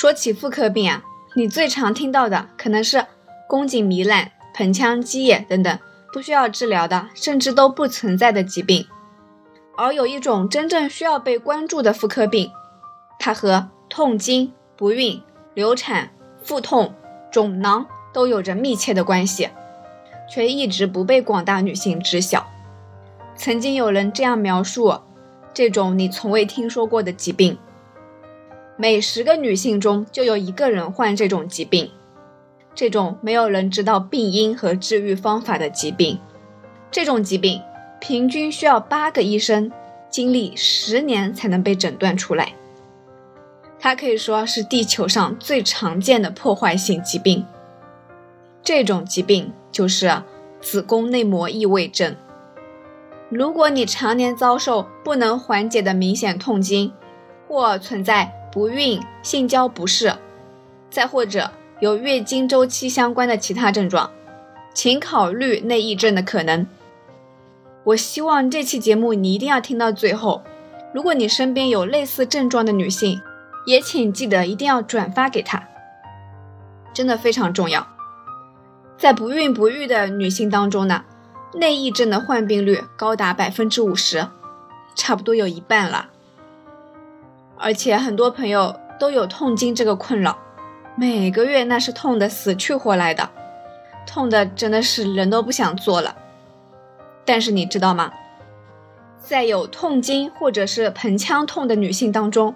[0.00, 3.04] 说起妇科病啊，你最常听到的可能是
[3.46, 5.78] 宫颈糜烂、盆腔积液等等
[6.10, 8.86] 不需要治疗的，甚至都不存在的疾病。
[9.76, 12.50] 而有一种真正需要被关注的妇科病，
[13.18, 15.20] 它和痛经、不孕、
[15.52, 16.08] 流产、
[16.42, 16.94] 腹痛、
[17.30, 19.50] 肿囊都有着密切的关系，
[20.30, 22.46] 却一直不被广大女性知晓。
[23.36, 24.98] 曾经有人这样描述
[25.52, 27.58] 这种你从未听说过的疾病。
[28.80, 31.90] 每十个女性中就有一个人患这种疾病，
[32.74, 36.18] 这种没有人知道病因和治愈方法的疾病，
[36.90, 37.60] 这种疾病
[38.00, 39.70] 平均需要八个医生
[40.08, 42.54] 经历十年才能被诊断出来。
[43.78, 47.44] 它可以说是地球上最常见的破坏性疾病。
[48.62, 50.22] 这种疾病就是
[50.62, 52.16] 子宫内膜异位症。
[53.28, 56.94] 如果你常年遭受不能缓解的明显痛经，
[57.46, 60.12] 或存在不孕、性交不适，
[60.90, 61.50] 再或者
[61.80, 64.10] 有月经周期相关的其他症状，
[64.74, 66.66] 请考虑内异症的可能。
[67.84, 70.42] 我希望这期节目你一定要听到最后。
[70.92, 73.20] 如果你身边有类似症状的女性，
[73.64, 75.68] 也请记得一定要转发给她，
[76.92, 77.86] 真的非常重要。
[78.98, 81.04] 在不孕不育的女性当中呢，
[81.54, 84.26] 内异症的患病率高达百分之五十，
[84.96, 86.08] 差不多有一半了。
[87.60, 90.38] 而且很多朋友都有痛经这个困扰，
[90.96, 93.28] 每个月那是痛的死去活来的，
[94.06, 96.16] 痛的真的是人都不想做了。
[97.24, 98.12] 但是你知道吗？
[99.18, 102.54] 在有痛经或者是盆腔痛的女性当中，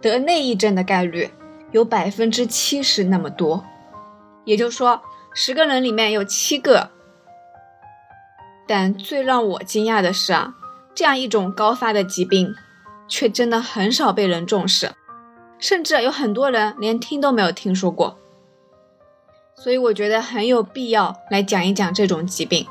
[0.00, 1.30] 得内异症的概率
[1.70, 3.62] 有百分之七十那么多，
[4.44, 5.02] 也就是说
[5.34, 6.88] 十个人里面有七个。
[8.66, 10.54] 但最让我惊讶的是啊，
[10.94, 12.54] 这样一种高发的疾病。
[13.08, 14.92] 却真的很少被人重视，
[15.58, 18.18] 甚至有很多人连听都没有听说过。
[19.54, 22.66] 所以我觉得很有必要来讲一讲这种疾病。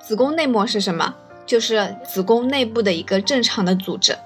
[0.00, 1.14] 子宫内膜是什么？
[1.44, 4.16] 就是子宫内部的一个正常的组织，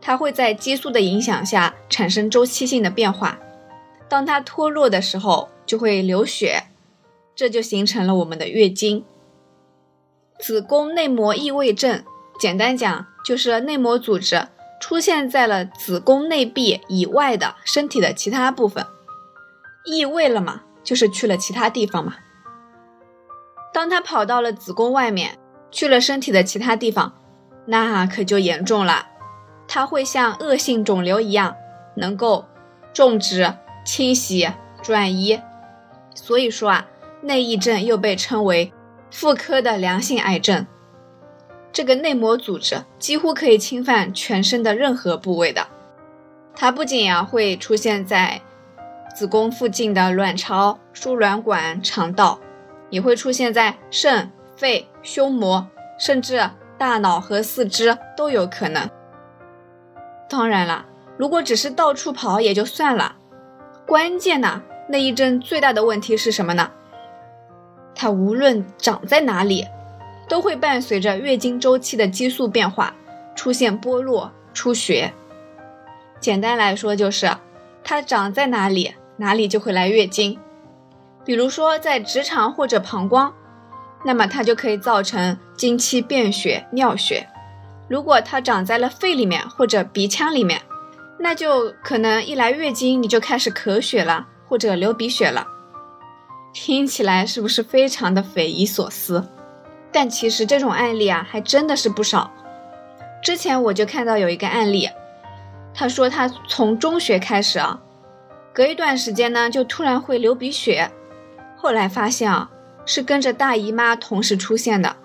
[0.00, 3.38] 它会在激素的影响下产生周期性的变化。
[4.08, 6.64] 当它脱落的时候，就会流血，
[7.34, 9.04] 这就形成了我们的月经。
[10.38, 12.02] 子宫内膜异位症，
[12.40, 13.06] 简单讲。
[13.22, 14.48] 就是内膜组织
[14.80, 18.86] 出现在了子宫内壁以外的身体的其他部分，
[19.84, 22.14] 异位了嘛，就是去了其他地方嘛。
[23.74, 25.38] 当它跑到了子宫外面，
[25.70, 27.12] 去了身体的其他地方，
[27.66, 29.06] 那可就严重了。
[29.68, 31.54] 它会像恶性肿瘤一样，
[31.96, 32.46] 能够
[32.94, 33.52] 种植、
[33.84, 34.50] 清洗、
[34.82, 35.40] 转移。
[36.14, 36.88] 所以说啊，
[37.20, 38.72] 内异症又被称为
[39.10, 40.66] 妇科的良性癌症。
[41.80, 45.66] 这个内膜组织几乎可以侵犯全身的任何部位的，
[46.54, 48.42] 它不仅啊会出现在
[49.16, 52.38] 子宫附近的卵巢、输卵管、肠道，
[52.90, 55.66] 也会出现在肾、肺、胸膜，
[55.98, 58.86] 甚至大脑和四肢都有可能。
[60.28, 60.84] 当然了，
[61.16, 63.16] 如果只是到处跑也就算了，
[63.86, 66.72] 关键呢，内异症最大的问题是什么呢？
[67.94, 69.66] 它无论长在哪里。
[70.30, 72.94] 都会伴随着月经周期的激素变化，
[73.34, 75.12] 出现剥落、出血。
[76.20, 77.28] 简单来说，就是
[77.82, 80.38] 它长在哪里，哪里就会来月经。
[81.24, 83.34] 比如说在直肠或者膀胱，
[84.04, 87.26] 那么它就可以造成经期便血、尿血；
[87.88, 90.62] 如果它长在了肺里面或者鼻腔里面，
[91.18, 95.48] 那就可能一来月经你就开始咳血了，或者流鼻血了。
[96.52, 99.26] 听起来是不是非常的匪夷所思？
[99.92, 102.32] 但其实这种案例啊，还真的是不少。
[103.22, 104.88] 之前我就看到有一个案例，
[105.74, 107.80] 他说他从中学开始啊，
[108.52, 110.90] 隔一段时间呢，就突然会流鼻血，
[111.56, 112.50] 后来发现啊，
[112.86, 114.96] 是跟着大姨妈同时出现的。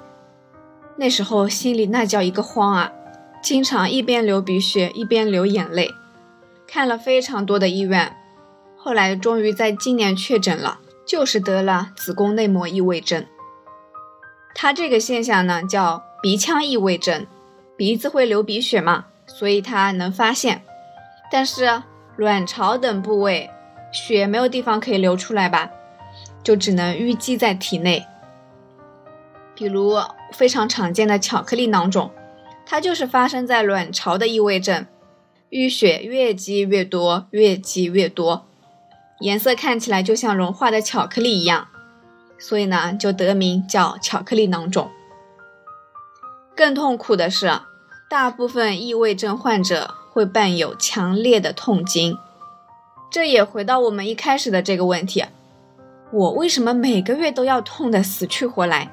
[0.98, 2.92] 那时候心里那叫一个慌啊，
[3.44, 5.92] 经常一边流鼻血一边流眼泪，
[6.66, 8.16] 看了非常多的医院，
[8.78, 13.26] 后来终于在今年确诊了，就是得了子宫内膜异位症。
[14.58, 17.28] 它这个现象呢叫鼻腔异位症，
[17.76, 20.64] 鼻子会流鼻血嘛，所以它能发现，
[21.30, 21.84] 但是
[22.16, 23.50] 卵巢等部位
[23.92, 25.70] 血没有地方可以流出来吧，
[26.42, 28.06] 就只能淤积在体内。
[29.54, 29.98] 比如
[30.32, 32.12] 非常常见的巧克力囊肿，
[32.66, 34.86] 它就是发生在卵巢的异位症，
[35.52, 38.46] 淤血越积越多，越积越多，
[39.20, 41.68] 颜色看起来就像融化的巧克力一样。
[42.38, 44.90] 所以呢，就得名叫巧克力囊肿。
[46.56, 47.52] 更痛苦的是，
[48.10, 52.18] 大部分异位症患者会伴有强烈的痛经，
[53.10, 55.26] 这也回到我们一开始的这个问题：
[56.12, 58.90] 我为什么每个月都要痛得死去活来？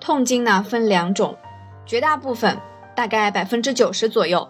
[0.00, 1.38] 痛经呢分两种，
[1.86, 2.58] 绝大部分
[2.94, 4.46] 大概百分之九十左右，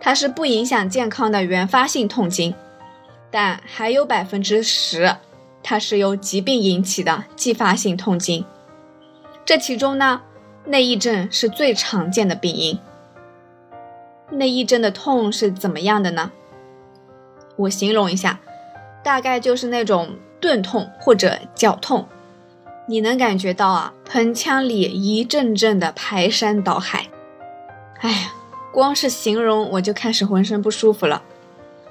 [0.00, 2.52] 它是不影响健康的原发性痛经，
[3.30, 5.14] 但还有百分之十，
[5.62, 8.44] 它是由疾病引起的继发性痛经。
[9.44, 10.22] 这其中呢，
[10.66, 12.78] 内异症是最常见的病因。
[14.30, 16.30] 内异症的痛是怎么样的呢？
[17.56, 18.40] 我形容一下，
[19.02, 22.06] 大概就是那种钝痛或者绞痛，
[22.86, 27.06] 你能感觉到啊，盆腔里一阵阵的排山倒海。
[28.00, 28.32] 哎呀，
[28.70, 31.22] 光是形容我就开始浑身不舒服了。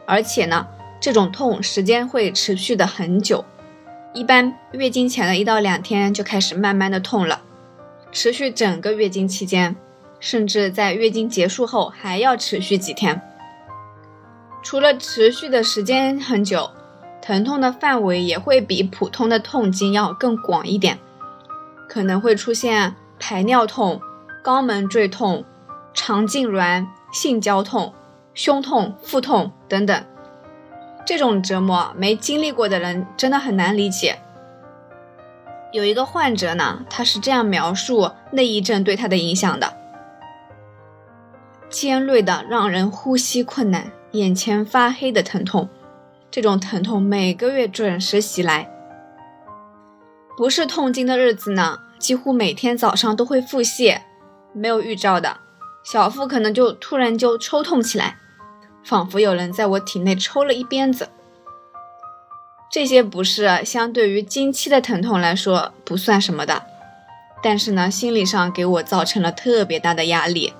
[0.06, 0.68] 而且呢，
[1.02, 3.44] 这种痛时间会持续的很久，
[4.18, 7.42] 一般月经前的一到两天就开始慢慢的痛了，
[8.12, 9.76] 持续整个月经期间，
[10.20, 13.22] 甚至在月经结束后还要持续几天。
[14.64, 16.72] 除了持续的时间很久，
[17.22, 20.98] 疼痛的范围也会比普通的痛经要更广一点，
[21.88, 24.02] 可能会出现排尿痛、
[24.44, 25.46] 肛门坠痛、
[25.94, 27.94] 肠痉挛、性交痛、
[28.34, 30.04] 胸痛、腹痛等等。
[31.08, 34.20] 这种折磨没经历过的人真的很难理解。
[35.72, 39.74] 有一个患者呢，他是这样描述内癔症对他的影响的：
[41.70, 43.90] 尖锐的，让人呼吸困难。
[44.12, 45.70] 眼前发黑的疼痛，
[46.30, 48.70] 这种疼痛每个月准时袭来。
[50.36, 54.02] 不是痛经的日子呢，几乎每天早上都会腹泻，
[54.52, 55.38] 没有预兆的
[55.86, 58.18] 小腹可能就突然就抽痛起来，
[58.88, 61.10] 仿佛有人在我体内抽了一鞭子。
[62.72, 66.64] 这些不适相对于经期的疼痛来说不算什么的，
[67.44, 70.54] 但是呢，心理上给我造成了特别大的压力。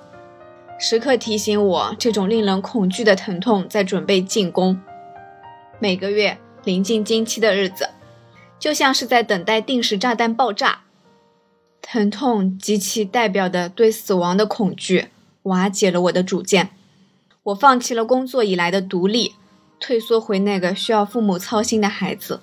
[0.78, 4.78] 时刻提醒我，这种令人恐惧的疼痛在准备进攻。
[5.78, 7.88] 每个月临近经期的日子，
[8.58, 10.80] 就像是在等待定时炸弹爆炸。
[11.80, 15.06] 疼痛及其代表的对死亡的恐惧，
[15.44, 16.70] 瓦解了我的主见。
[17.48, 19.34] 我放弃了工作以来的独立，
[19.80, 22.40] 退缩回那个需要父母操心的孩子。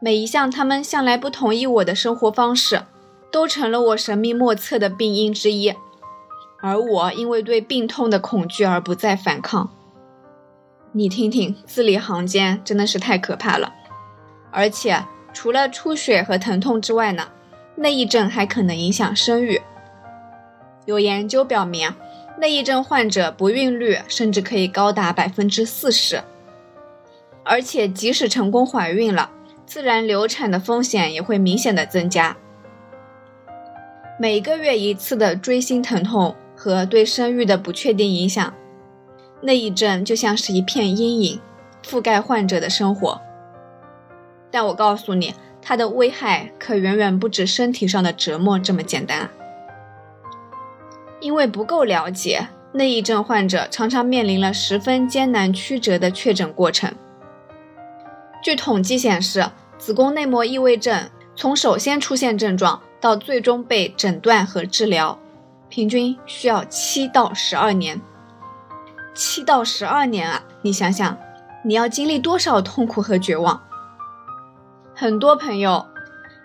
[0.00, 2.84] 每一项他们向来不同意我的生活方式，
[3.30, 5.74] 都成了我神秘莫测的病因之一。
[6.62, 9.70] 而我因为对病痛的恐惧而不再反抗。
[10.92, 13.74] 你听听，字里行间真的是太可怕了。
[14.50, 15.04] 而且
[15.34, 17.28] 除了出血和疼痛之外呢，
[17.76, 19.60] 内癔症还可能影响生育。
[20.86, 21.92] 有研究表明，
[22.38, 26.22] 内异症患者不孕率甚至可以高达百分之四十。
[27.44, 29.30] 而且即使成功怀孕了，
[29.66, 32.36] 自然流产的风险也会明显的增加。
[34.18, 36.34] 每个月一次的锥心疼痛。
[36.56, 38.54] 和对生育的不确定影响，
[39.42, 41.40] 内异症就像是一片阴影，
[41.84, 43.20] 覆盖患者的生活。
[44.52, 49.28] 但我告诉你，它的危害可远远不止身体上的折磨这么简单。
[51.24, 56.92] 因为不够了解，内异症患者常常面临了十分艰难曲折的确诊过程。
[58.42, 65.18] 据统计显示，子宫内膜异位症从首先出现症状到最终被诊断和治疗。
[65.70, 67.98] 平均需要七到十二年，
[69.14, 70.44] 七到十二年啊！
[70.60, 71.16] 你想想，
[71.64, 73.62] 你要经历多少痛苦和绝望？
[74.94, 75.86] 很多朋友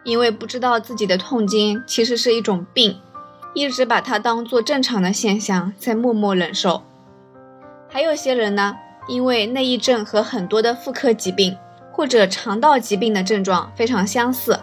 [0.05, 2.97] 因为不知道自己的痛经其实是一种病，
[3.53, 6.83] 一直把它当做正常的现象在默默忍受。
[7.89, 8.75] 还有些人呢，
[9.07, 11.57] 因为内异症和很多的妇科疾病
[11.91, 14.59] 或者肠道疾病的症状非常相似，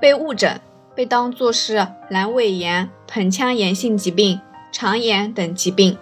[0.00, 0.60] 被误诊。
[0.94, 4.38] 被当作是阑尾炎、盆腔炎性疾病、
[4.70, 5.96] 肠炎等疾病，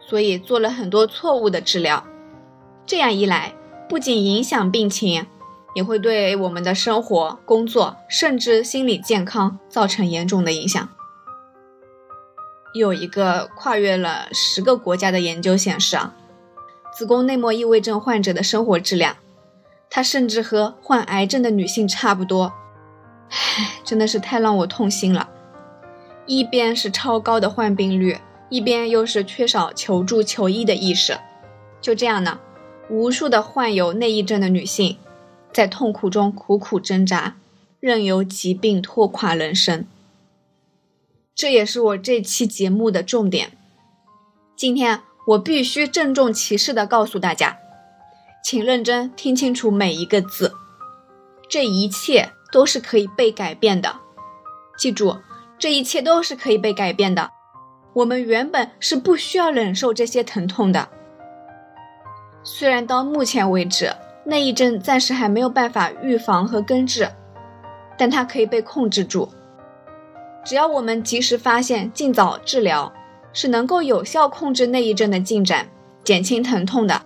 [0.00, 2.02] 所以做了很多错误的治疗。
[2.84, 3.54] 这样一来，
[3.88, 5.28] 不仅影响病情，
[5.76, 10.88] 也会对我们的生活、工作，甚至心理健康造成严重的影响。
[12.74, 16.12] 有一个跨越了十个国家的研究显示啊，
[16.92, 19.16] 子宫内膜异位症患者的生活质量，
[19.88, 22.52] 它甚至和患癌症的女性差不多。
[23.30, 25.28] 唉，真的是太让我痛心了。
[26.26, 31.16] 一边是超高的患病率，一边又是缺少求助求医的意识。
[31.80, 32.40] 就这样呢，
[32.90, 34.96] 无数的患有内异症的女性，
[35.52, 37.36] 在痛苦中苦苦挣扎，
[37.78, 39.86] 任由疾病拖垮人生。
[41.34, 43.52] 这也是我这期节目的重点。
[44.56, 47.58] 今天我必须郑重其事地告诉大家，
[48.42, 50.52] 请认真听清楚每一个字，
[51.48, 52.30] 这一切。
[52.52, 53.96] 都是可以被改变的，
[54.78, 55.16] 记住，
[55.58, 57.32] 这一切都是可以被改变的。
[57.94, 60.88] 我们原本是不需要忍受这些疼痛的。
[62.44, 63.92] 虽然到目前为止
[64.24, 67.10] 内癔症暂时还没有办法预防和根治，
[67.98, 69.28] 但它可以被控制住。
[70.44, 72.92] 只要我们及时发现、尽早治疗，
[73.32, 75.68] 是能够有效控制内异症的进展，
[76.04, 77.00] 减轻疼痛的，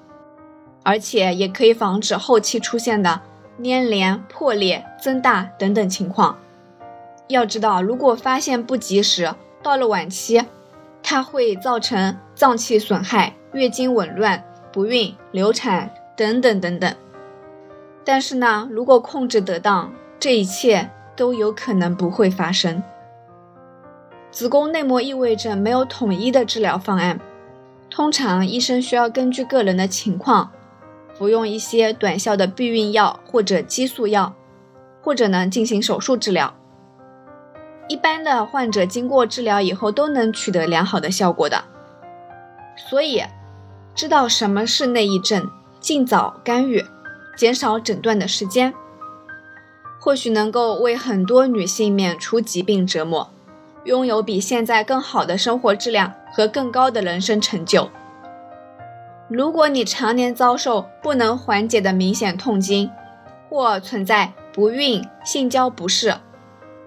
[0.82, 3.20] 而且也可以防止后期出现的
[3.62, 6.38] 粘连、破裂、增大等等情况。
[7.28, 10.44] 要知道，如果发现不及时，到了晚期，
[11.02, 14.42] 它会造成脏器损害、月经紊乱、
[14.72, 16.92] 不孕、流产等等等等。
[18.04, 22.82] 但是呢，如果控制得当，这一切都有可能不会发生。
[24.38, 27.18] 子宫内膜异位症没有统一的治疗方案，
[27.90, 30.52] 通常医生需要根据个人的情况，
[31.12, 34.32] 服用一些短效的避孕药或者激素药，
[35.02, 36.54] 或者呢进行手术治疗。
[37.88, 41.64] 一般的患者经过治疗以后都能取得良好的效果的，
[42.76, 43.24] 所以
[43.92, 46.84] 知道什么是内异症，尽早干预，
[47.36, 48.72] 减少诊断的时间，
[49.98, 53.28] 或许能够为很多女性免除疾病折磨，
[53.88, 57.90] 拥有比现在更好的生活质量和更高的人生成就。
[59.28, 62.90] 如果你常年遭受不能缓解的明显痛经，
[63.48, 66.14] 或存在不孕、性交不适，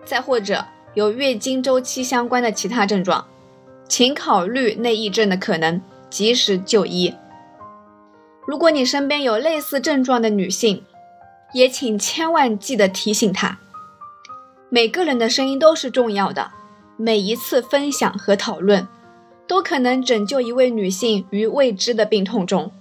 [0.05, 3.25] 再或者，有月经周期相关的其他症状，
[3.87, 7.15] 请考虑内异症的可能，及时就医。
[8.45, 10.83] 如果你身边有类似症状的女性，
[11.53, 13.57] 也请千万记得提醒她。
[14.69, 16.51] 每个人的声音都是重要的，
[16.97, 18.87] 每一次分享和讨论，
[19.47, 22.71] 都可能拯救一位女性于未知的病痛中。